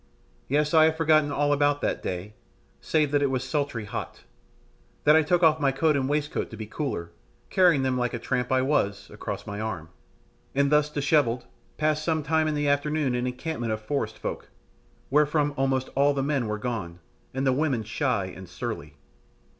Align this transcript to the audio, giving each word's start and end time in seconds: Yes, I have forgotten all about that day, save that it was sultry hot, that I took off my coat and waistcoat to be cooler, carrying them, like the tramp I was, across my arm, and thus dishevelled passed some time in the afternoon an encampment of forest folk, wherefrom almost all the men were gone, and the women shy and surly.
Yes, 0.49 0.73
I 0.73 0.85
have 0.85 0.97
forgotten 0.97 1.31
all 1.31 1.53
about 1.53 1.81
that 1.81 2.01
day, 2.01 2.33
save 2.79 3.11
that 3.11 3.21
it 3.21 3.29
was 3.29 3.43
sultry 3.43 3.85
hot, 3.85 4.23
that 5.03 5.15
I 5.15 5.21
took 5.21 5.43
off 5.43 5.59
my 5.59 5.71
coat 5.71 5.95
and 5.95 6.09
waistcoat 6.09 6.49
to 6.49 6.57
be 6.57 6.65
cooler, 6.65 7.11
carrying 7.51 7.83
them, 7.83 7.99
like 7.99 8.11
the 8.13 8.17
tramp 8.17 8.51
I 8.51 8.63
was, 8.63 9.11
across 9.11 9.45
my 9.45 9.59
arm, 9.61 9.89
and 10.55 10.71
thus 10.71 10.89
dishevelled 10.89 11.45
passed 11.77 12.03
some 12.03 12.23
time 12.23 12.47
in 12.47 12.55
the 12.55 12.67
afternoon 12.67 13.13
an 13.13 13.27
encampment 13.27 13.73
of 13.73 13.79
forest 13.79 14.17
folk, 14.17 14.49
wherefrom 15.11 15.53
almost 15.55 15.89
all 15.93 16.15
the 16.15 16.23
men 16.23 16.47
were 16.47 16.57
gone, 16.57 16.97
and 17.31 17.45
the 17.45 17.53
women 17.53 17.83
shy 17.83 18.25
and 18.25 18.49
surly. 18.49 18.95